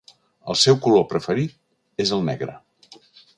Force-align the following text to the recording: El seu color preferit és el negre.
El 0.53 0.57
seu 0.61 0.79
color 0.85 1.05
preferit 1.11 1.53
és 2.05 2.15
el 2.17 2.25
negre. 2.31 2.57